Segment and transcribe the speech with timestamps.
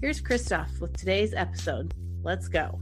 [0.00, 1.92] Here's Christoph with today's episode.
[2.22, 2.78] Let's go.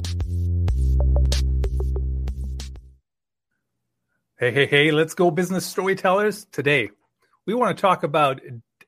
[4.39, 6.45] Hey, hey, hey, let's go, business storytellers.
[6.53, 6.91] Today,
[7.47, 8.43] we want to talk about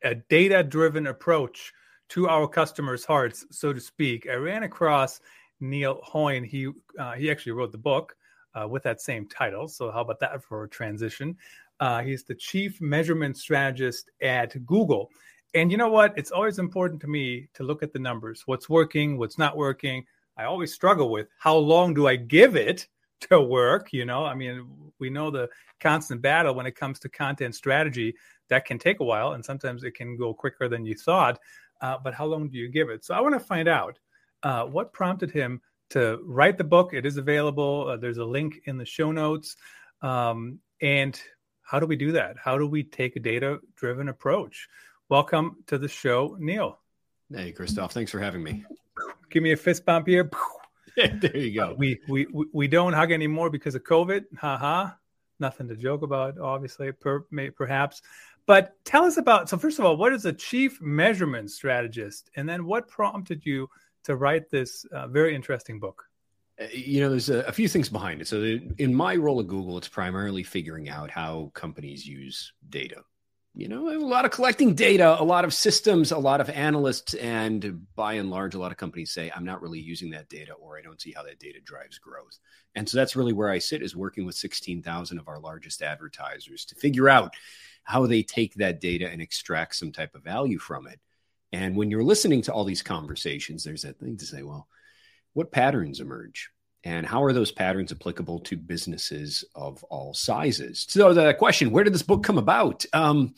[0.05, 1.73] a data driven approach
[2.11, 4.29] to our customers' hearts, so to speak.
[4.31, 5.23] I ran across
[5.59, 6.45] Neil Hoyne.
[6.45, 8.15] He, uh, he actually wrote the book
[8.55, 9.69] uh, with that same title.
[9.69, 11.35] So, how about that for a transition?
[11.81, 15.09] Uh, he's the chief measurement strategist at Google.
[15.55, 16.15] And you know what?
[16.17, 20.05] It's always important to me to look at the numbers what's working, what's not working.
[20.37, 22.87] I always struggle with how long do I give it
[23.31, 23.93] to work?
[23.93, 25.49] You know, I mean, we know the
[25.81, 28.15] constant battle when it comes to content strategy
[28.49, 31.39] that can take a while and sometimes it can go quicker than you thought.
[31.81, 33.05] Uh, but how long do you give it?
[33.05, 33.99] So I want to find out
[34.43, 36.93] uh, what prompted him to write the book.
[36.93, 37.89] It is available.
[37.89, 39.57] Uh, there's a link in the show notes.
[40.03, 41.21] Um, and
[41.63, 42.37] how do we do that?
[42.43, 44.69] How do we take a data driven approach?
[45.11, 46.81] Welcome to the show, Neil.
[47.35, 47.95] Hey, Christoph.
[47.95, 48.67] Thanks for having me.
[49.31, 50.31] Give me a fist bump here.
[50.97, 51.75] there you go.
[51.79, 54.25] We, we we don't hug anymore because of COVID.
[54.37, 54.91] Haha.
[55.41, 58.03] Nothing to joke about, obviously, per, may, perhaps.
[58.45, 59.49] But tell us about.
[59.49, 63.71] So first of all, what is a chief measurement strategist, and then what prompted you
[64.05, 66.05] to write this uh, very interesting book?
[66.61, 68.29] Uh, you know, there's a, a, few things behind it.
[68.29, 73.05] So, in my role at Google, it's primarily figuring out how companies use data
[73.59, 77.15] you know, a lot of collecting data, a lot of systems, a lot of analysts,
[77.15, 80.53] and by and large, a lot of companies say, I'm not really using that data
[80.53, 82.39] or I don't see how that data drives growth.
[82.77, 86.67] And so that's really where I sit is working with 16,000 of our largest advertisers
[86.67, 87.35] to figure out
[87.83, 91.01] how they take that data and extract some type of value from it.
[91.51, 94.69] And when you're listening to all these conversations, there's that thing to say, well,
[95.33, 96.51] what patterns emerge?
[96.89, 100.87] And how are those patterns applicable to businesses of all sizes?
[100.89, 102.87] So the question where did this book come about?
[102.95, 103.35] Um,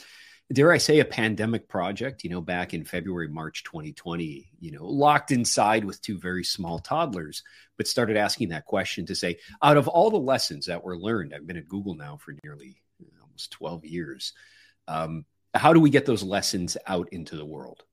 [0.53, 4.85] dare i say a pandemic project you know back in february march 2020 you know
[4.85, 7.45] locked inside with two very small toddlers
[7.77, 11.33] but started asking that question to say out of all the lessons that were learned
[11.33, 12.83] i've been at google now for nearly
[13.23, 14.33] almost 12 years
[14.89, 15.25] um,
[15.55, 17.85] how do we get those lessons out into the world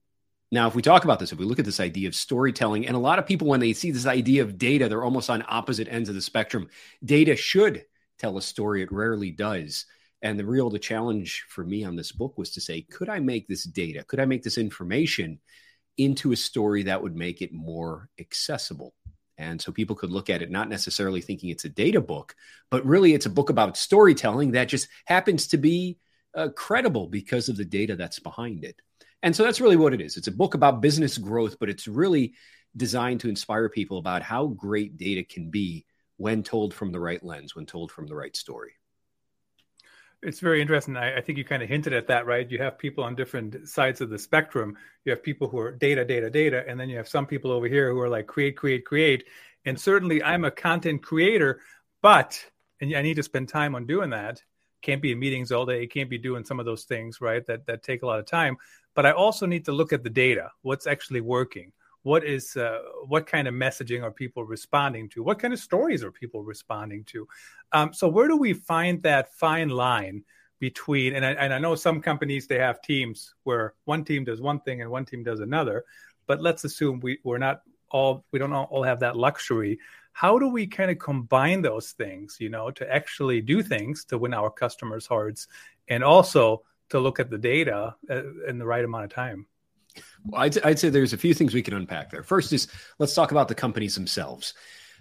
[0.52, 2.96] now, if we talk about this, if we look at this idea of storytelling, and
[2.96, 5.90] a lot of people, when they see this idea of data, they're almost on opposite
[5.90, 6.70] ends of the spectrum.
[7.04, 7.86] Data should
[8.18, 9.86] tell a story, it rarely does.
[10.22, 13.20] And the real the challenge for me on this book was to say, could I
[13.20, 15.40] make this data, could I make this information
[15.98, 18.94] into a story that would make it more accessible?
[19.38, 22.36] And so people could look at it not necessarily thinking it's a data book,
[22.72, 26.00] but really it's a book about storytelling that just happens to be
[26.36, 28.82] uh, credible because of the data that's behind it.
[29.24, 30.18] And so that's really what it is.
[30.18, 32.36] It's a book about business growth, but it's really
[32.76, 35.86] designed to inspire people about how great data can be
[36.18, 38.74] when told from the right lens, when told from the right story.
[40.24, 40.98] It's very interesting.
[40.98, 42.50] I, I think you kind of hinted at that, right?
[42.50, 44.76] You have people on different sides of the spectrum.
[45.06, 47.68] You have people who are data, data, data, and then you have some people over
[47.68, 49.26] here who are like create, create, create.
[49.66, 51.62] And certainly I'm a content creator,
[52.02, 52.44] but
[52.82, 54.42] and I need to spend time on doing that.
[54.88, 55.84] Can't be in meetings all day.
[55.84, 57.46] It can't be doing some of those things, right?
[57.46, 58.58] That that take a lot of time
[58.98, 60.50] but I also need to look at the data.
[60.64, 61.72] What's actually working?
[62.02, 65.22] What is uh, what kind of messaging are people responding to?
[65.22, 67.28] What kind of stories are people responding to?
[67.74, 70.24] Um, so where do we find that fine line
[70.60, 71.14] between?
[71.14, 74.62] And I, and I know some companies they have teams where one team does one
[74.62, 75.86] thing and one team does another.
[76.26, 77.62] But let's assume we, we're not
[77.92, 79.78] all we don't all have that luxury
[80.18, 84.18] how do we kind of combine those things you know to actually do things to
[84.18, 85.46] win our customers hearts
[85.90, 89.46] and also to look at the data uh, in the right amount of time?
[90.26, 92.24] Well, I'd, I'd say there's a few things we can unpack there.
[92.24, 94.56] First is let's talk about the companies themselves.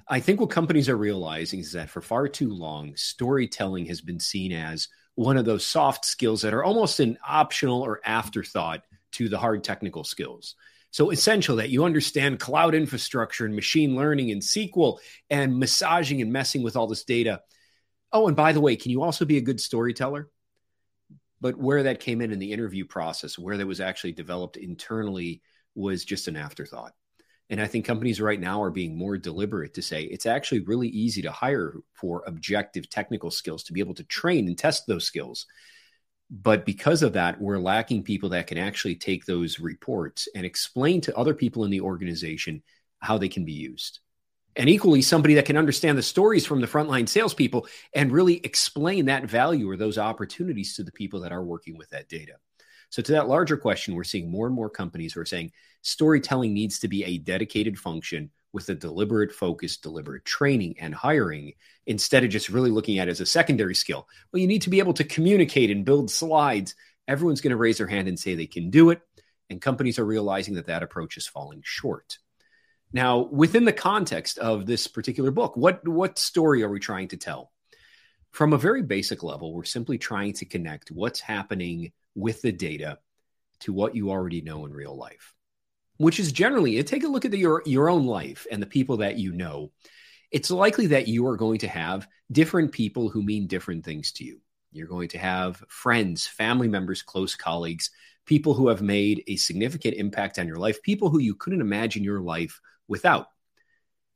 [0.06, 4.20] I think what companies are realizing is that for far too long, storytelling has been
[4.20, 8.82] seen as one of those soft skills that are almost an optional or afterthought
[9.12, 10.56] to the hard technical skills.
[10.96, 14.96] So essential that you understand cloud infrastructure and machine learning and SQL
[15.28, 17.43] and massaging and messing with all this data.
[18.12, 20.31] Oh, and by the way, can you also be a good storyteller?
[21.40, 25.43] but where that came in in the interview process, where that was actually developed internally,
[25.75, 26.94] was just an afterthought.
[27.50, 30.88] And I think companies right now are being more deliberate to say it's actually really
[30.88, 35.04] easy to hire for objective technical skills to be able to train and test those
[35.04, 35.46] skills.
[36.31, 41.00] But because of that, we're lacking people that can actually take those reports and explain
[41.02, 42.62] to other people in the organization
[42.99, 44.00] how they can be used.
[44.56, 49.05] And equally, somebody that can understand the stories from the frontline salespeople and really explain
[49.05, 52.32] that value or those opportunities to the people that are working with that data.
[52.88, 55.52] So, to that larger question, we're seeing more and more companies who are saying
[55.82, 61.53] storytelling needs to be a dedicated function with a deliberate focus, deliberate training and hiring
[61.87, 64.08] instead of just really looking at it as a secondary skill.
[64.32, 66.75] Well, you need to be able to communicate and build slides.
[67.06, 69.03] Everyone's going to raise their hand and say they can do it.
[69.50, 72.17] And companies are realizing that that approach is falling short.
[72.94, 77.19] Now, within the context of this particular book, what, what story are we trying to
[77.19, 77.53] tell?
[78.31, 83.00] From a very basic level, we're simply trying to connect what's happening with the data
[83.61, 85.35] to what you already know in real life,
[85.98, 88.98] which is generally take a look at the, your, your own life and the people
[88.98, 89.70] that you know.
[90.31, 94.25] It's likely that you are going to have different people who mean different things to
[94.25, 94.40] you.
[94.72, 97.90] You're going to have friends, family members, close colleagues,
[98.26, 102.04] people who have made a significant impact on your life, people who you couldn't imagine
[102.04, 103.28] your life without.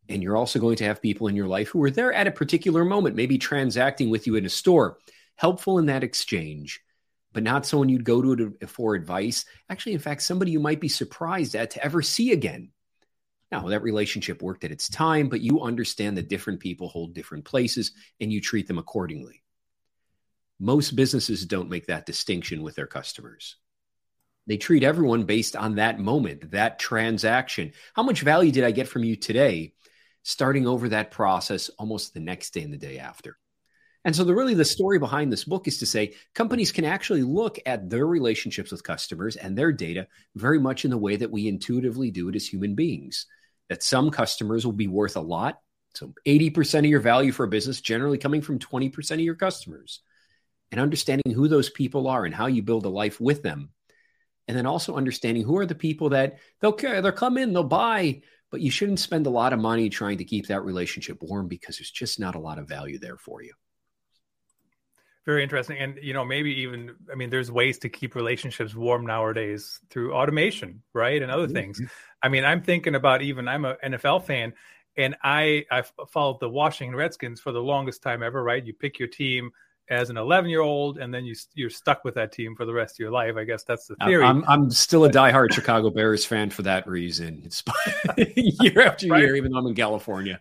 [0.09, 2.33] And you're also going to have people in your life who are there at a
[2.33, 4.99] particular moment, maybe transacting with you in a store,
[5.37, 6.81] helpful in that exchange,
[7.33, 9.45] but not someone you'd go to for advice.
[9.69, 12.71] Actually, in fact, somebody you might be surprised at to ever see again.
[13.53, 17.45] Now, that relationship worked at its time, but you understand that different people hold different
[17.45, 19.43] places and you treat them accordingly.
[20.61, 23.57] Most businesses don't make that distinction with their customers.
[24.47, 27.73] They treat everyone based on that moment, that transaction.
[27.95, 29.75] How much value did I get from you today?
[30.23, 33.39] Starting over that process almost the next day and the day after.
[34.05, 37.23] And so, the really the story behind this book is to say companies can actually
[37.23, 41.31] look at their relationships with customers and their data very much in the way that
[41.31, 43.27] we intuitively do it as human beings.
[43.69, 45.61] That some customers will be worth a lot.
[45.95, 50.01] So, 80% of your value for a business generally coming from 20% of your customers.
[50.73, 53.71] And understanding who those people are and how you build a life with them
[54.51, 57.63] and then also understanding who are the people that they'll care, they'll come in, they'll
[57.63, 58.21] buy,
[58.51, 61.79] but you shouldn't spend a lot of money trying to keep that relationship warm because
[61.79, 63.53] there's just not a lot of value there for you.
[65.31, 69.07] Very interesting, and you know maybe even I mean there's ways to keep relationships warm
[69.07, 71.55] nowadays through automation, right, and other mm-hmm.
[71.55, 71.81] things.
[72.21, 74.53] I mean I'm thinking about even I'm a NFL fan,
[74.97, 78.67] and I I followed the Washington Redskins for the longest time ever, right?
[78.67, 79.53] You pick your team
[79.89, 82.73] as an 11 year old and then you you're stuck with that team for the
[82.73, 85.91] rest of your life i guess that's the theory i'm, I'm still a diehard chicago
[85.91, 87.65] bears fan for that reason it's
[88.17, 89.21] year after right?
[89.21, 90.39] year even though i'm in california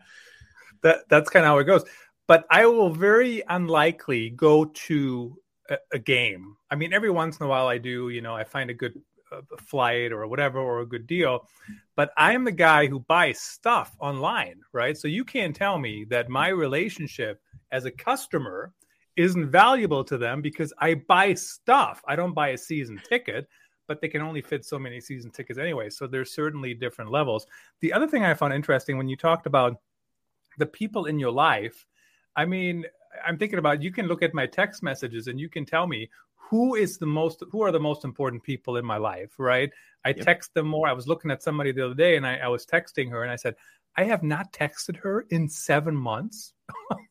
[0.83, 1.83] that that's kind of how it goes
[2.30, 5.36] but i will very unlikely go to
[5.70, 8.44] a, a, game i mean every once in a while i do you know i
[8.44, 8.94] find a good
[9.31, 11.48] uh, flight or whatever or a good deal
[11.98, 16.06] but i am the guy who buys stuff online right so you can't tell me
[16.10, 17.42] that my relationship
[17.72, 18.74] as a customer
[19.20, 22.02] isn't valuable to them because I buy stuff.
[22.08, 23.50] I don't buy a season ticket,
[23.86, 25.90] but they can only fit so many season tickets anyway.
[25.90, 27.46] So there's certainly different levels.
[27.82, 29.82] The other thing I found interesting when you talked about
[30.58, 31.86] the people in your life,
[32.39, 32.86] I mean,
[33.27, 36.09] I'm thinking about you can look at my text messages and you can tell me
[36.36, 39.69] who is the most who are the most important people in my life, right?
[40.06, 40.25] I yep.
[40.25, 40.88] text them more.
[40.88, 43.31] I was looking at somebody the other day and I, I was texting her and
[43.31, 43.56] I said,
[43.97, 46.53] I have not texted her in seven months.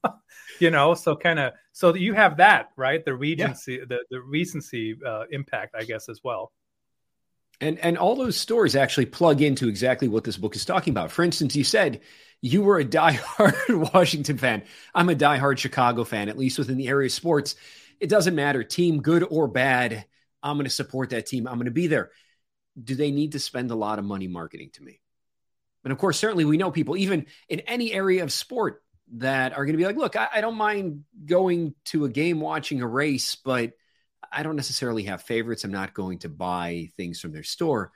[0.60, 3.84] you know, so kind of so you have that right, the regency, yeah.
[3.86, 6.52] the the recency uh, impact, I guess, as well.
[7.60, 11.10] And and all those stories actually plug into exactly what this book is talking about.
[11.10, 12.00] For instance, you said
[12.40, 14.62] you were a diehard Washington fan.
[14.94, 17.56] I'm a diehard Chicago fan, at least within the area of sports.
[18.00, 20.04] It doesn't matter, team good or bad.
[20.42, 21.48] I'm going to support that team.
[21.48, 22.10] I'm going to be there.
[22.80, 25.00] Do they need to spend a lot of money marketing to me?
[25.82, 28.82] And of course, certainly we know people, even in any area of sport,
[29.14, 32.40] that are going to be like, look, I, I, don't mind going to a game,
[32.40, 33.72] watching a race, but
[34.30, 35.64] I don't necessarily have favorites.
[35.64, 37.90] I'm not going to buy things from their store.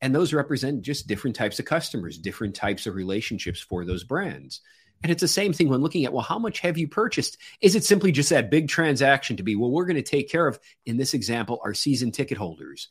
[0.00, 4.60] And those represent just different types of customers, different types of relationships for those brands.
[5.02, 7.38] And it's the same thing when looking at, well, how much have you purchased?
[7.60, 10.46] Is it simply just that big transaction to be, well, we're going to take care
[10.46, 12.88] of, in this example, our season ticket holders?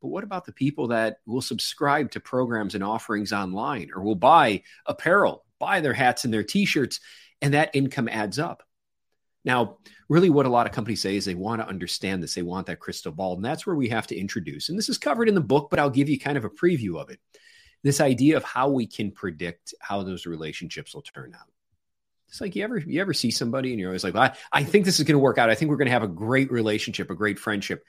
[0.00, 4.14] But what about the people that will subscribe to programs and offerings online or will
[4.14, 7.00] buy apparel buy their hats and their t-shirts
[7.40, 8.62] and that income adds up
[9.46, 9.78] now
[10.10, 12.66] really what a lot of companies say is they want to understand this they want
[12.66, 15.34] that crystal ball and that's where we have to introduce and this is covered in
[15.34, 17.20] the book but i'll give you kind of a preview of it.
[17.82, 21.46] This idea of how we can predict how those relationships will turn out.
[22.28, 24.64] It's like you ever you ever see somebody and you're always like well, I, I
[24.64, 25.50] think this is going to work out.
[25.50, 27.84] I think we're going to have a great relationship a great friendship.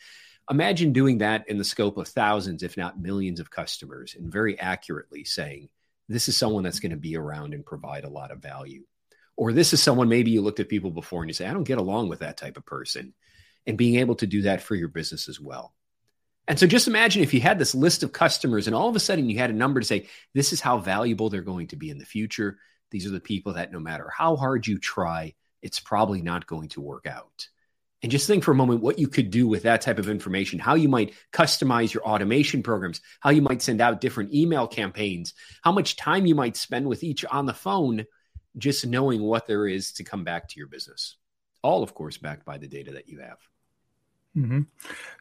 [0.49, 4.59] Imagine doing that in the scope of thousands if not millions of customers and very
[4.59, 5.69] accurately saying
[6.07, 8.83] this is someone that's going to be around and provide a lot of value.
[9.37, 11.63] Or this is someone maybe you looked at people before and you say, I don't
[11.63, 13.13] get along with that type of person.
[13.65, 15.73] And being able to do that for your business as well.
[16.47, 18.99] And so just imagine if you had this list of customers and all of a
[18.99, 21.89] sudden you had a number to say, this is how valuable they're going to be
[21.89, 22.57] in the future.
[22.89, 26.69] These are the people that no matter how hard you try, it's probably not going
[26.69, 27.47] to work out.
[28.01, 30.59] And just think for a moment what you could do with that type of information,
[30.59, 35.33] how you might customize your automation programs, how you might send out different email campaigns,
[35.63, 38.05] how much time you might spend with each on the phone,
[38.57, 41.17] just knowing what there is to come back to your business.
[41.63, 43.37] All, of course, backed by the data that you have.
[44.37, 44.61] Mm-hmm.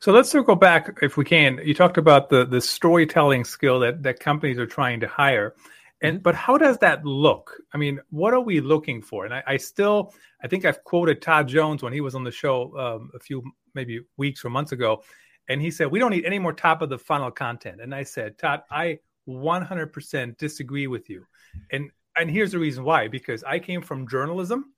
[0.01, 1.59] So let's circle back, if we can.
[1.65, 5.55] You talked about the the storytelling skill that that companies are trying to hire,
[6.03, 7.57] and but how does that look?
[7.73, 9.25] I mean, what are we looking for?
[9.25, 10.13] And I, I still,
[10.43, 13.43] I think I've quoted Todd Jones when he was on the show um, a few
[13.75, 15.03] maybe weeks or months ago,
[15.49, 17.81] and he said we don't need any more top of the funnel content.
[17.81, 21.27] And I said, Todd, I 100% disagree with you,
[21.73, 24.73] and and here's the reason why because I came from journalism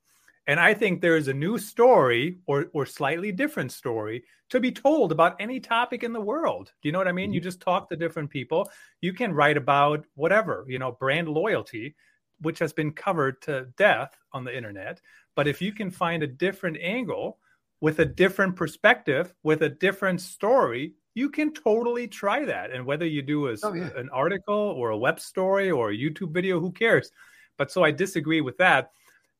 [0.48, 4.72] and I think there is a new story or, or slightly different story to be
[4.72, 6.72] told about any topic in the world.
[6.80, 7.28] Do you know what I mean?
[7.28, 7.34] Mm-hmm.
[7.34, 8.70] You just talk to different people.
[9.02, 11.94] You can write about whatever, you know, brand loyalty,
[12.40, 15.02] which has been covered to death on the internet.
[15.36, 17.38] But if you can find a different angle
[17.82, 22.70] with a different perspective, with a different story, you can totally try that.
[22.70, 23.90] And whether you do a, oh, yeah.
[23.96, 27.10] an article or a web story or a YouTube video, who cares?
[27.56, 28.90] But so I disagree with that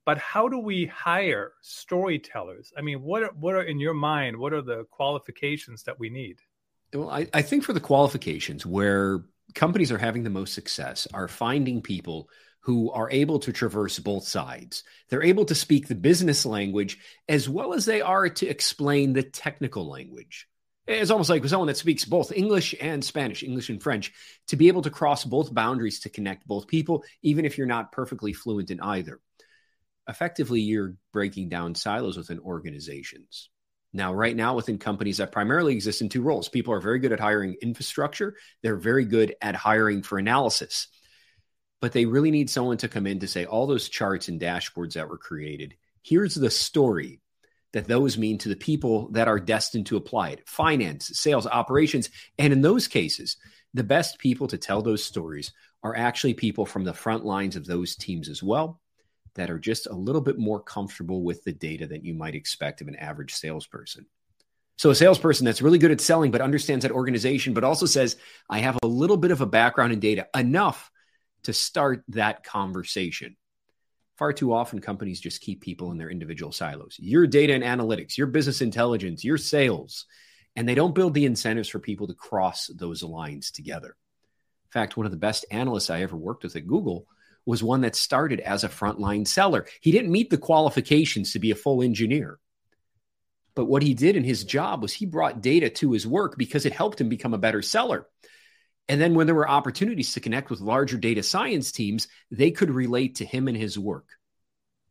[0.08, 2.72] but how do we hire storytellers?
[2.74, 4.38] I mean, what are, what are in your mind?
[4.38, 6.38] What are the qualifications that we need?
[6.94, 9.22] Well, I, I think for the qualifications where
[9.54, 14.26] companies are having the most success are finding people who are able to traverse both
[14.26, 14.82] sides.
[15.10, 16.98] They're able to speak the business language
[17.28, 20.47] as well as they are to explain the technical language.
[20.88, 24.12] It's almost like someone that speaks both English and Spanish, English and French,
[24.48, 27.92] to be able to cross both boundaries to connect both people, even if you're not
[27.92, 29.20] perfectly fluent in either
[30.08, 33.50] effectively you're breaking down silos within organizations.
[33.92, 37.12] Now, right now, within companies that primarily exist in two roles, people are very good
[37.12, 40.88] at hiring infrastructure, they're very good at hiring for analysis.
[41.80, 44.94] But they really need someone to come in to say, all those charts and dashboards
[44.94, 47.20] that were created, here's the story
[47.72, 52.08] that those mean to the people that are destined to apply it finance, sales, operations.
[52.38, 53.36] And in those cases,
[53.74, 57.66] the best people to tell those stories are actually people from the front lines of
[57.66, 58.80] those teams as well
[59.34, 62.80] that are just a little bit more comfortable with the data than you might expect
[62.80, 64.06] of an average salesperson.
[64.76, 68.16] So, a salesperson that's really good at selling, but understands that organization, but also says,
[68.48, 70.90] I have a little bit of a background in data, enough
[71.44, 73.36] to start that conversation.
[74.18, 76.96] Far too often, companies just keep people in their individual silos.
[76.98, 80.06] Your data and analytics, your business intelligence, your sales,
[80.56, 83.96] and they don't build the incentives for people to cross those lines together.
[84.66, 87.06] In fact, one of the best analysts I ever worked with at Google
[87.46, 89.66] was one that started as a frontline seller.
[89.80, 92.40] He didn't meet the qualifications to be a full engineer.
[93.54, 96.66] But what he did in his job was he brought data to his work because
[96.66, 98.06] it helped him become a better seller.
[98.88, 102.70] And then when there were opportunities to connect with larger data science teams, they could
[102.70, 104.06] relate to him and his work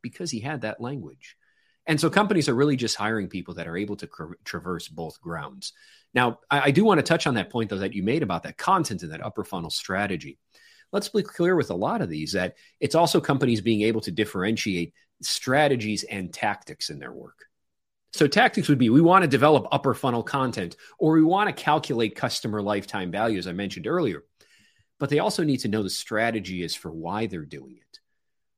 [0.02, 1.36] because he had that language.
[1.88, 4.10] And so companies are really just hiring people that are able to
[4.44, 5.74] traverse both grounds.
[6.14, 8.44] Now, I, I do want to touch on that point, though, that you made about
[8.44, 10.38] that content and that upper funnel strategy
[10.92, 14.12] let's be clear with a lot of these that it's also companies being able to
[14.12, 17.47] differentiate strategies and tactics in their work.
[18.14, 21.64] So, tactics would be we want to develop upper funnel content or we want to
[21.64, 24.24] calculate customer lifetime value, as I mentioned earlier.
[25.00, 28.00] But they also need to know the strategy is for why they're doing it.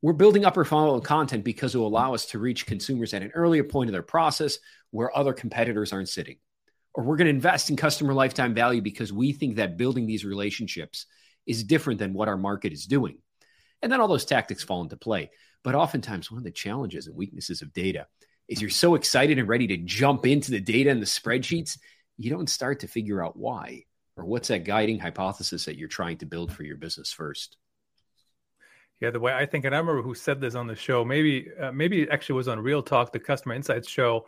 [0.02, 3.32] We're building upper funnel content because it will allow us to reach consumers at an
[3.34, 4.60] earlier point of their process
[4.92, 6.38] where other competitors aren't sitting.
[6.94, 10.24] Or we're going to invest in customer lifetime value because we think that building these
[10.24, 11.06] relationships
[11.46, 13.18] is different than what our market is doing.
[13.82, 15.32] And then all those tactics fall into play.
[15.64, 18.08] But oftentimes, one of the challenges and weaknesses of data
[18.50, 21.78] is you're so excited and ready to jump into the data and the spreadsheets,
[22.18, 23.86] you don't start to figure out why
[24.18, 27.56] or what's that guiding hypothesis that you're trying to build for your business first.
[29.00, 31.06] Yeah, the way I think, and I remember who said this on the show.
[31.06, 34.28] Maybe, uh, maybe it actually was on Real Talk, the Customer Insights show.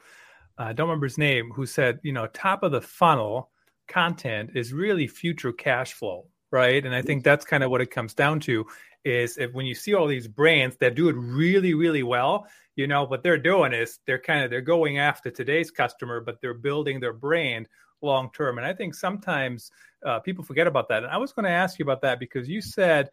[0.57, 1.51] Uh, I don't remember his name.
[1.51, 3.49] Who said, you know, top of the funnel
[3.89, 6.85] content is really future cash flow right?
[6.85, 8.65] And I think that's kind of what it comes down to
[9.03, 12.45] is if when you see all these brands that do it really, really well,
[12.81, 16.41] you know, what they're doing is they're kind of they're going after today's customer, but
[16.41, 17.67] they're building their brand
[18.01, 18.57] long term.
[18.57, 19.71] And I think sometimes
[20.05, 21.03] uh, people forget about that.
[21.03, 23.09] And I was going to ask you about that because you said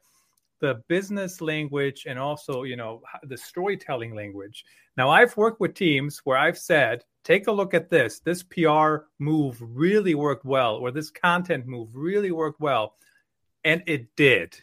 [0.61, 4.65] the business language and also you know the storytelling language
[4.97, 8.97] now i've worked with teams where i've said take a look at this this pr
[9.21, 12.97] move really worked well or this content move really worked well
[13.65, 14.57] and it did.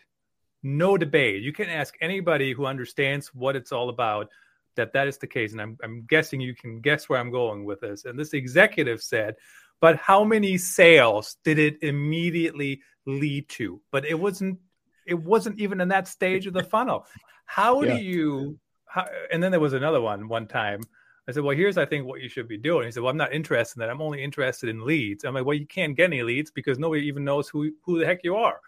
[0.64, 1.44] No debate.
[1.44, 4.30] You can ask anybody who understands what it's all about
[4.76, 5.52] that that is the case.
[5.52, 8.06] And I'm, I'm guessing you can guess where I'm going with this.
[8.06, 9.36] And this executive said,
[9.82, 13.82] but how many sales did it immediately lead to?
[13.92, 14.60] But it wasn't
[15.06, 17.06] it wasn't even in that stage of the funnel.
[17.46, 17.96] How yeah.
[17.98, 20.82] do you how, and then there was another one one time.
[21.28, 22.86] I said, Well, here's I think what you should be doing.
[22.86, 23.90] He said, Well, I'm not interested in that.
[23.90, 25.24] I'm only interested in leads.
[25.24, 28.06] I'm like, Well, you can't get any leads because nobody even knows who who the
[28.06, 28.60] heck you are.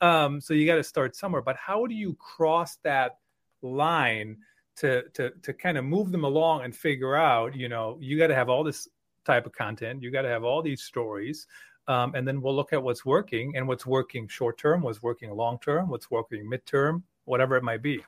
[0.00, 1.42] Um, so you got to start somewhere.
[1.42, 3.18] But how do you cross that
[3.62, 4.38] line
[4.76, 8.28] to to to kind of move them along and figure out, you know, you got
[8.28, 8.88] to have all this
[9.24, 11.46] type of content, you got to have all these stories.
[11.88, 15.30] Um, and then we'll look at what's working and what's working short term, what's working
[15.30, 18.02] long term, what's working midterm, whatever it might be.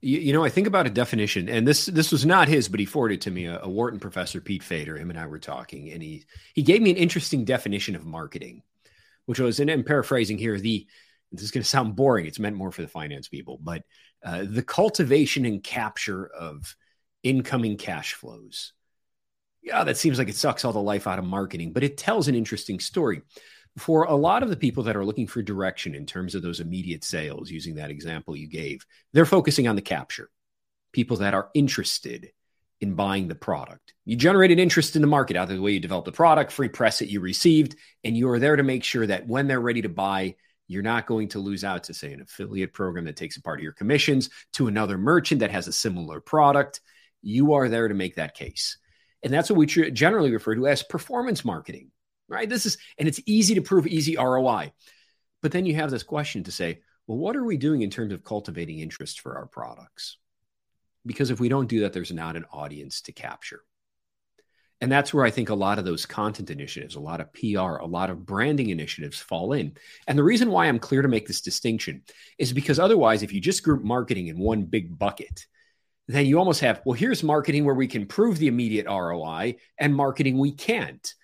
[0.00, 2.80] You, you, know, I think about a definition, and this this was not his, but
[2.80, 4.96] he forwarded to me a, a Wharton professor, Pete Fader.
[4.96, 8.62] Him and I were talking, and he he gave me an interesting definition of marketing
[9.30, 10.88] which was, and I'm paraphrasing here, the
[11.30, 12.26] this is going to sound boring.
[12.26, 13.84] It's meant more for the finance people, but
[14.24, 16.74] uh, the cultivation and capture of
[17.22, 18.72] incoming cash flows.
[19.62, 22.28] Yeah, that seems like it sucks all the life out of marketing, but it tells
[22.28, 23.22] an interesting story.
[23.76, 26.60] For a lot of the people that are looking for direction in terms of those
[26.60, 30.30] immediate sales, using that example you gave, they're focusing on the capture.
[30.92, 32.30] People that are interested
[32.80, 33.94] in buying the product.
[34.04, 36.68] You generated interest in the market out of the way you developed the product, free
[36.68, 39.82] press that you received, and you are there to make sure that when they're ready
[39.82, 40.36] to buy,
[40.70, 43.58] you're not going to lose out to, say, an affiliate program that takes a part
[43.58, 46.80] of your commissions to another merchant that has a similar product.
[47.22, 48.78] You are there to make that case.
[49.24, 51.90] And that's what we generally refer to as performance marketing,
[52.28, 52.48] right?
[52.48, 54.72] This is, and it's easy to prove easy ROI.
[55.42, 58.12] But then you have this question to say, well, what are we doing in terms
[58.12, 60.18] of cultivating interest for our products?
[61.04, 63.62] Because if we don't do that, there's not an audience to capture.
[64.80, 67.76] And that's where I think a lot of those content initiatives, a lot of PR,
[67.76, 69.76] a lot of branding initiatives fall in.
[70.06, 72.02] And the reason why I'm clear to make this distinction
[72.38, 75.46] is because otherwise, if you just group marketing in one big bucket,
[76.08, 79.94] then you almost have, well, here's marketing where we can prove the immediate ROI and
[79.94, 81.14] marketing we can't.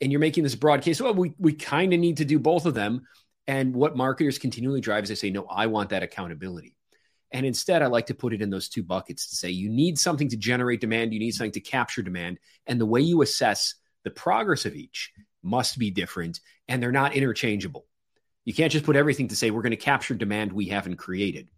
[0.00, 2.66] And you're making this broad case, well, we, we kind of need to do both
[2.66, 3.06] of them.
[3.46, 6.76] And what marketers continually drive is they say, no, I want that accountability.
[7.34, 9.98] And instead, I like to put it in those two buckets to say you need
[9.98, 12.38] something to generate demand, you need something to capture demand.
[12.64, 17.14] And the way you assess the progress of each must be different, and they're not
[17.14, 17.86] interchangeable.
[18.44, 21.48] You can't just put everything to say we're going to capture demand we haven't created.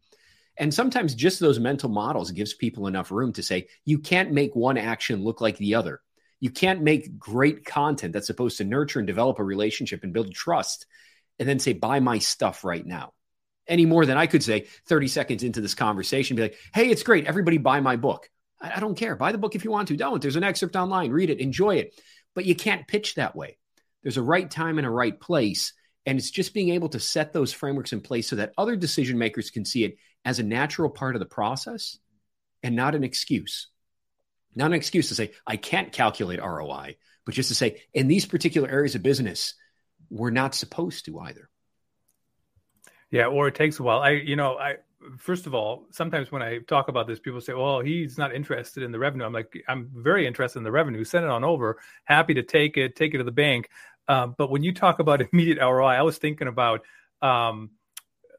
[0.57, 4.57] And sometimes just those mental models gives people enough room to say you can't make
[4.57, 6.01] one action look like the other.
[6.41, 10.33] You can't make great content that's supposed to nurture and develop a relationship and build
[10.33, 10.87] trust
[11.39, 13.13] and then say buy my stuff right now
[13.69, 17.03] any more than I could say 30 seconds into this conversation, be like, hey, it's
[17.03, 17.27] great.
[17.27, 18.29] Everybody buy my book.
[18.61, 19.17] I, I, don't care.
[19.17, 19.97] Buy the book if you want to.
[19.97, 20.21] Don't.
[20.21, 21.11] There's an excerpt online.
[21.11, 21.41] Read it.
[21.41, 22.01] Enjoy it.
[22.35, 23.59] But you can't pitch that way.
[24.03, 25.73] There's a right time and a right place.
[26.05, 29.19] And it's just being able to set those frameworks in place so that other decision
[29.19, 31.99] makers can see it as a natural part of the process
[32.63, 33.69] and not an excuse.
[34.55, 38.25] Not an excuse to say, I can't calculate ROI, but just to say, in these
[38.25, 39.55] particular areas of business,
[40.09, 41.51] we're not supposed to either.
[43.11, 44.01] Yeah, or it takes a while.
[44.01, 44.77] I, you know, I
[45.19, 48.83] first of all, sometimes when I talk about this, people say, "Well, he's not interested
[48.83, 51.05] in the revenue." I'm like, I'm very interested in the revenue.
[51.05, 51.79] Send it on over.
[52.05, 52.97] Happy to take it.
[52.97, 53.69] Take it to the bank.
[54.09, 56.83] Um, but when you talk about immediate ROI, I was thinking about
[57.23, 57.71] um,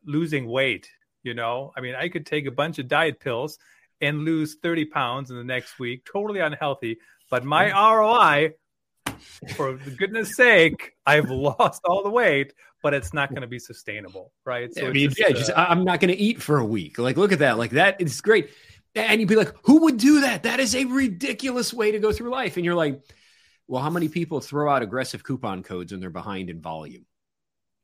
[0.05, 0.89] losing weight.
[1.23, 3.57] You know, I mean, I could take a bunch of diet pills
[3.99, 6.99] and lose 30 pounds in the next week, totally unhealthy.
[7.29, 8.53] But my ROI
[9.55, 14.31] for goodness sake, I've lost all the weight, but it's not going to be sustainable,
[14.45, 14.73] right?
[14.73, 16.97] So I mean, just, yeah, uh, just, I'm not going to eat for a week.
[16.97, 17.57] Like, look at that.
[17.57, 18.49] Like that is great.
[18.95, 20.43] And you'd be like, who would do that?
[20.43, 22.57] That is a ridiculous way to go through life.
[22.57, 23.01] And you're like,
[23.67, 27.05] well, how many people throw out aggressive coupon codes when they're behind in volume?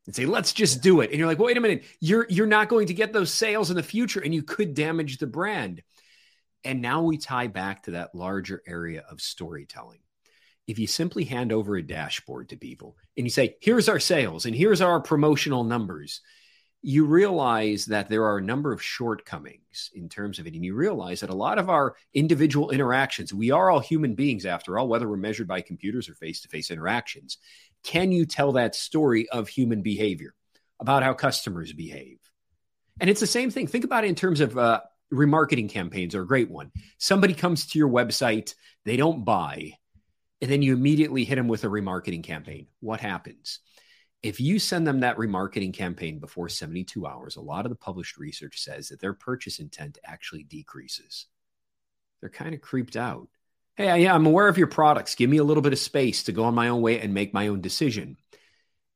[0.05, 1.12] And say, let's just do it.
[1.12, 3.77] And you're like, wait a minute, you're you're not going to get those sales in
[3.77, 5.81] the future, and you could damage the brand.
[6.65, 9.99] And now we tie back to that larger area of storytelling
[10.67, 14.45] if you simply hand over a dashboard to people and you say, here's our sales
[14.45, 16.21] and here's our promotional numbers,
[16.82, 20.54] you realize that there are a number of shortcomings in terms of it.
[20.54, 24.45] And you realize that a lot of our individual interactions, we are all human beings
[24.45, 27.38] after all, whether we're measured by computers or face to face interactions.
[27.84, 30.34] Can you tell that story of human behavior
[30.80, 32.19] about how customers behave?
[32.99, 33.67] And it's the same thing.
[33.67, 36.71] Think about it in terms of uh, remarketing campaigns are a great one.
[36.97, 39.73] Somebody comes to your website, they don't buy
[40.43, 42.67] and then you immediately hit them with a remarketing campaign.
[42.82, 43.60] What happens?
[44.21, 48.17] If you send them that remarketing campaign before 72 hours, a lot of the published
[48.17, 51.27] research says that their purchase intent actually decreases.
[52.19, 53.29] They're kind of creeped out.
[53.77, 55.15] Hey, yeah, I'm aware of your products.
[55.15, 57.34] Give me a little bit of space to go on my own way and make
[57.34, 58.17] my own decision.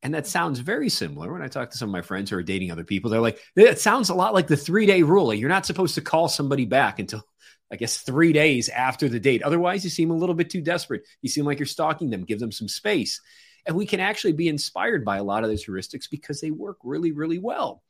[0.04, 2.44] And that sounds very similar when I talk to some of my friends who are
[2.44, 3.10] dating other people.
[3.10, 5.34] They're like, it sounds a lot like the three day rule.
[5.34, 7.26] You're not supposed to call somebody back until
[7.72, 9.44] I guess, three days after the date.
[9.44, 11.04] Otherwise, you seem a little bit too desperate.
[11.22, 12.24] You seem like you're stalking them.
[12.24, 13.22] Give them some space.
[13.66, 16.78] And we can actually be inspired by a lot of those heuristics because they work
[16.84, 17.84] really, really well.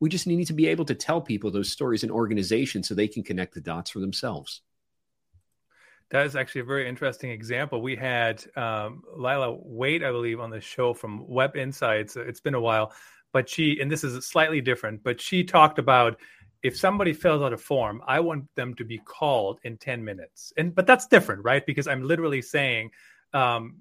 [0.00, 3.06] We just need to be able to tell people those stories in organizations so they
[3.06, 4.62] can connect the dots for themselves.
[6.10, 7.80] That is actually a very interesting example.
[7.80, 12.16] We had um, Lila Wait, I believe, on the show from Web Insights.
[12.16, 12.92] It's been a while,
[13.32, 16.18] but she, and this is slightly different, but she talked about
[16.62, 20.52] if somebody fills out a form, I want them to be called in 10 minutes.
[20.56, 21.64] And, but that's different, right?
[21.64, 22.90] Because I'm literally saying,
[23.32, 23.76] um,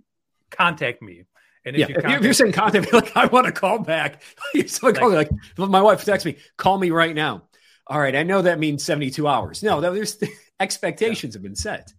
[0.50, 1.24] contact me.
[1.66, 4.22] And if, yeah, you if you're saying contact me, like, I want to call back,
[4.68, 7.44] so like, like, my wife texts me, call me right now.
[7.88, 8.16] All right.
[8.16, 9.64] I know that means 72 hours.
[9.64, 10.18] No, there's
[10.60, 11.38] expectations yeah.
[11.38, 11.94] have been set.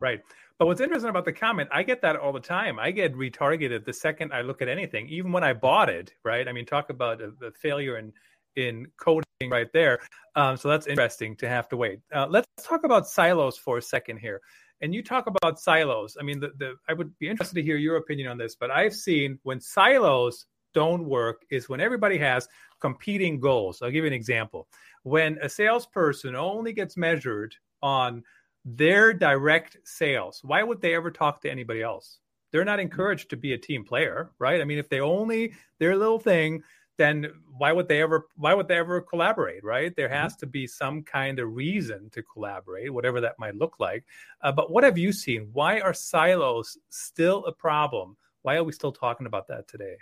[0.00, 0.22] Right.
[0.58, 2.78] But what's interesting about the comment, I get that all the time.
[2.78, 6.14] I get retargeted the second I look at anything, even when I bought it.
[6.24, 6.48] Right.
[6.48, 8.12] I mean, talk about the failure in
[8.56, 10.00] in coding right there.
[10.34, 12.00] Um, so that's interesting to have to wait.
[12.14, 14.40] Uh, let's talk about silos for a second here.
[14.80, 16.16] And you talk about silos.
[16.18, 18.56] I mean, the, the I would be interested to hear your opinion on this.
[18.56, 22.48] But I've seen when silos don't work is when everybody has
[22.80, 23.82] competing goals.
[23.82, 24.66] I'll give you an example.
[25.04, 28.22] When a salesperson only gets measured on
[28.64, 30.40] their direct sales.
[30.42, 32.18] Why would they ever talk to anybody else?
[32.50, 34.60] They're not encouraged to be a team player, right?
[34.60, 36.62] I mean, if they only their little thing,
[37.02, 39.94] then why would they ever why would they ever collaborate, right?
[39.96, 40.22] There mm-hmm.
[40.22, 44.04] has to be some kind of reason to collaborate, whatever that might look like.
[44.40, 45.48] Uh, but what have you seen?
[45.52, 48.16] Why are silos still a problem?
[48.42, 49.96] Why are we still talking about that today?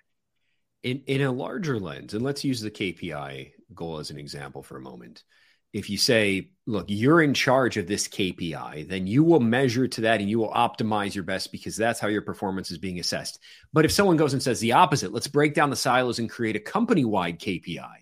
[0.82, 4.76] In in a larger lens, and let's use the KPI goal as an example for
[4.76, 5.24] a moment
[5.72, 10.00] if you say, look, you're in charge of this KPI, then you will measure to
[10.02, 13.38] that and you will optimize your best because that's how your performance is being assessed.
[13.72, 16.56] But if someone goes and says the opposite, let's break down the silos and create
[16.56, 17.94] a company wide KPI,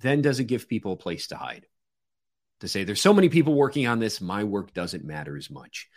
[0.00, 1.66] then does it give people a place to hide?
[2.60, 5.88] To say, there's so many people working on this, my work doesn't matter as much.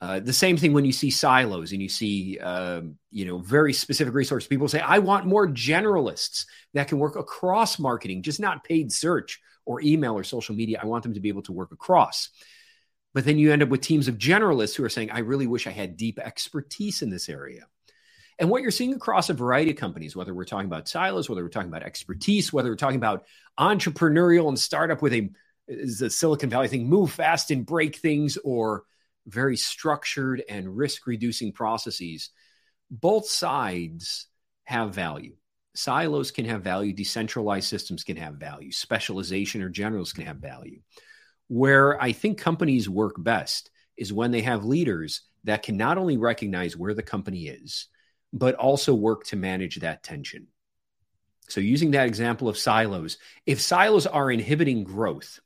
[0.00, 3.72] Uh, the same thing when you see silos and you see, uh, you know, very
[3.72, 4.46] specific resources.
[4.46, 9.40] People say, I want more generalists that can work across marketing, just not paid search
[9.66, 10.80] or email or social media.
[10.82, 12.30] I want them to be able to work across.
[13.12, 15.66] But then you end up with teams of generalists who are saying, I really wish
[15.66, 17.66] I had deep expertise in this area.
[18.38, 21.42] And what you're seeing across a variety of companies, whether we're talking about silos, whether
[21.42, 23.24] we're talking about expertise, whether we're talking about
[23.58, 25.30] entrepreneurial and startup with a
[25.68, 28.84] is the Silicon Valley thing, move fast and break things, or
[29.26, 32.30] very structured and risk reducing processes,
[32.90, 34.26] both sides
[34.64, 35.34] have value.
[35.76, 40.80] Silos can have value, decentralized systems can have value, specialization or generals can have value.
[41.48, 46.16] Where I think companies work best is when they have leaders that can not only
[46.16, 47.88] recognize where the company is,
[48.32, 50.48] but also work to manage that tension.
[51.48, 55.38] So, using that example of silos, if silos are inhibiting growth,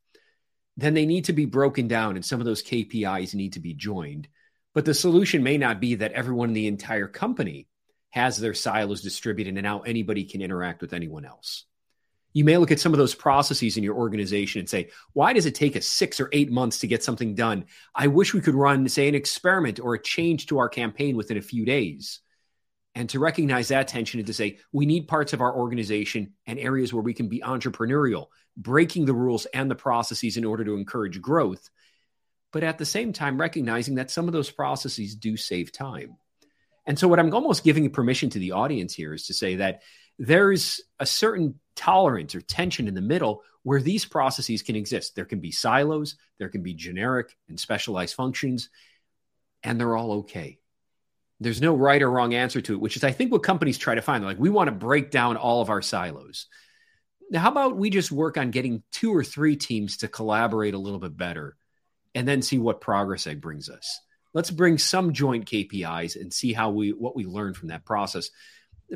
[0.77, 3.75] then they need to be broken down and some of those KPIs need to be
[3.75, 4.29] joined.
[4.73, 7.67] But the solution may not be that everyone in the entire company
[8.11, 11.65] has their silos distributed and now anybody can interact with anyone else.
[12.33, 15.47] You may look at some of those processes in your organization and say, why does
[15.47, 17.65] it take us six or eight months to get something done?
[17.95, 21.39] I wish we could run, say, an experiment or a change to our campaign within
[21.39, 22.21] a few days.
[22.95, 26.59] And to recognize that tension and to say, we need parts of our organization and
[26.59, 30.75] areas where we can be entrepreneurial, breaking the rules and the processes in order to
[30.75, 31.69] encourage growth.
[32.53, 36.17] But at the same time, recognizing that some of those processes do save time.
[36.87, 39.83] And so, what I'm almost giving permission to the audience here is to say that
[40.19, 45.15] there's a certain tolerance or tension in the middle where these processes can exist.
[45.15, 48.71] There can be silos, there can be generic and specialized functions,
[49.63, 50.59] and they're all okay.
[51.41, 53.95] There's no right or wrong answer to it, which is, I think, what companies try
[53.95, 54.23] to find.
[54.23, 56.47] They're like, we want to break down all of our silos.
[57.31, 60.79] Now, how about we just work on getting two or three teams to collaborate a
[60.79, 61.57] little bit better
[62.15, 64.01] and then see what progress that brings us?
[64.33, 68.31] Let's bring some joint KPIs and see how we what we learn from that process.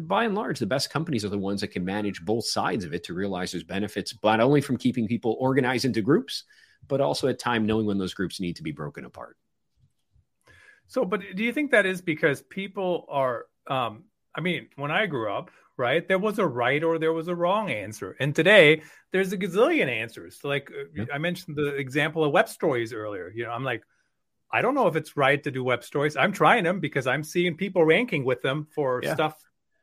[0.01, 2.93] By and large, the best companies are the ones that can manage both sides of
[2.93, 6.43] it to realize there's benefits, but only from keeping people organized into groups,
[6.89, 9.37] but also at time knowing when those groups need to be broken apart.
[10.89, 13.47] So, but do you think that is because people are?
[13.67, 17.29] Um, I mean, when I grew up, right, there was a right or there was
[17.29, 20.41] a wrong answer, and today there's a gazillion answers.
[20.43, 23.33] Like uh, I mentioned the example of web stories earlier.
[23.35, 23.85] You know, I'm like,
[24.53, 26.17] I don't know if it's right to do web stories.
[26.17, 29.15] I'm trying them because I'm seeing people ranking with them for yeah.
[29.15, 29.37] stuff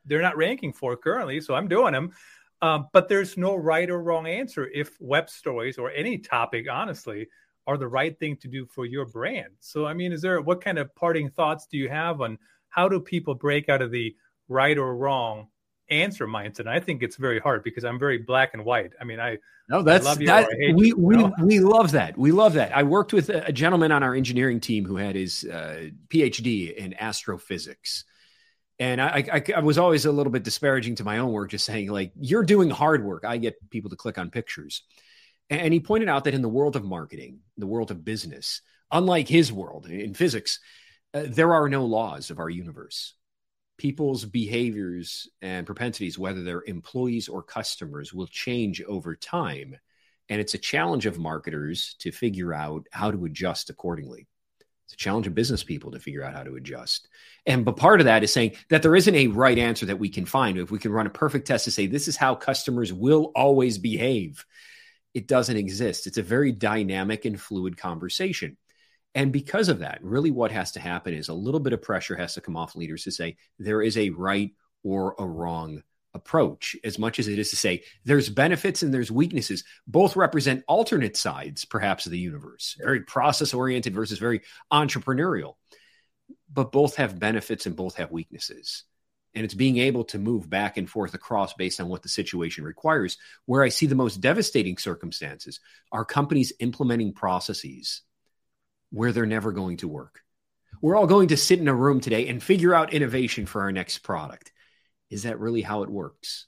[0.04, 1.40] they're not ranking for currently.
[1.40, 2.12] So I'm doing them.
[2.60, 7.28] Um, but there's no right or wrong answer if web stories or any topic, honestly,
[7.66, 9.50] are the right thing to do for your brand.
[9.60, 12.88] So, I mean, is there what kind of parting thoughts do you have on how
[12.88, 14.14] do people break out of the
[14.48, 15.48] right or wrong
[15.92, 16.66] answer mindset.
[16.66, 18.92] I think it's very hard because I'm very black and white.
[19.00, 20.48] I mean, I no, that's that.
[20.74, 21.32] We you, we know?
[21.40, 22.18] we love that.
[22.18, 22.76] We love that.
[22.76, 26.94] I worked with a, gentleman on our engineering team who had his uh, PhD in
[26.94, 28.04] astrophysics.
[28.78, 31.64] And I, I, I was always a little bit disparaging to my own work, just
[31.64, 33.24] saying, like, you're doing hard work.
[33.24, 34.82] I get people to click on pictures.
[35.50, 39.28] And he pointed out that in the world of marketing, the world of business, unlike
[39.28, 40.58] his world in physics,
[41.14, 43.14] uh, there are no laws of our universe.
[43.82, 49.76] People's behaviors and propensities, whether they're employees or customers, will change over time.
[50.28, 54.28] And it's a challenge of marketers to figure out how to adjust accordingly.
[54.84, 57.08] It's a challenge of business people to figure out how to adjust.
[57.44, 60.10] And but part of that is saying that there isn't a right answer that we
[60.10, 60.58] can find.
[60.58, 63.78] If we can run a perfect test to say this is how customers will always
[63.78, 64.46] behave,
[65.12, 66.06] it doesn't exist.
[66.06, 68.56] It's a very dynamic and fluid conversation.
[69.14, 72.16] And because of that, really what has to happen is a little bit of pressure
[72.16, 75.82] has to come off leaders to say there is a right or a wrong
[76.14, 79.64] approach, as much as it is to say there's benefits and there's weaknesses.
[79.86, 85.54] Both represent alternate sides, perhaps, of the universe, very process oriented versus very entrepreneurial.
[86.52, 88.84] But both have benefits and both have weaknesses.
[89.34, 92.64] And it's being able to move back and forth across based on what the situation
[92.64, 93.16] requires.
[93.46, 98.02] Where I see the most devastating circumstances are companies implementing processes
[98.92, 100.20] where they're never going to work.
[100.80, 103.72] We're all going to sit in a room today and figure out innovation for our
[103.72, 104.52] next product.
[105.10, 106.46] Is that really how it works?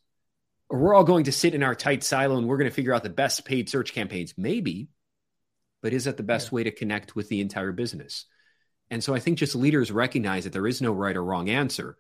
[0.69, 2.95] Or we're all going to sit in our tight silo and we're going to figure
[2.95, 4.35] out the best paid search campaigns.
[4.37, 4.89] Maybe,
[5.83, 6.57] but is that the best yeah.
[6.57, 8.27] way to connect with the entire business?
[8.91, 11.97] And so I think just leaders recognize that there is no right or wrong answer.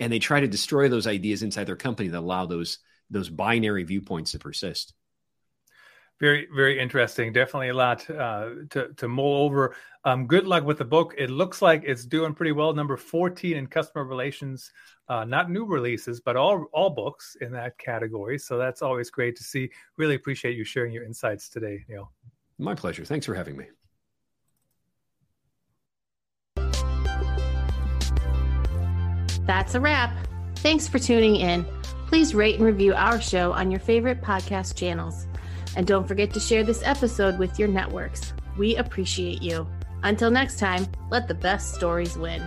[0.00, 2.78] And they try to destroy those ideas inside their company that allow those
[3.10, 4.94] those binary viewpoints to persist
[6.20, 7.32] very very interesting.
[7.32, 9.76] Definitely a lot uh, to, to mull over.
[10.04, 11.14] Um, good luck with the book.
[11.18, 12.72] It looks like it's doing pretty well.
[12.72, 14.70] Number 14 in customer relations
[15.08, 18.38] uh, not new releases but all all books in that category.
[18.38, 19.70] So that's always great to see.
[19.96, 22.12] Really appreciate you sharing your insights today neil.
[22.58, 23.04] My pleasure.
[23.04, 23.66] Thanks for having me.
[29.46, 30.16] That's a wrap.
[30.56, 31.66] Thanks for tuning in.
[32.06, 35.26] Please rate and review our show on your favorite podcast channels
[35.76, 38.32] and don't forget to share this episode with your networks.
[38.56, 39.66] We appreciate you.
[40.02, 42.42] Until next time, let the best stories win.